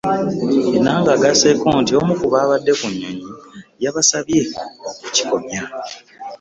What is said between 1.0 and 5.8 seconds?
agasseeko nti omu ku baadde ku nnyonyi yabasabye okukikomya